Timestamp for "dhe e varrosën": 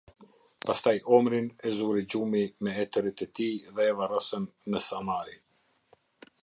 3.75-4.51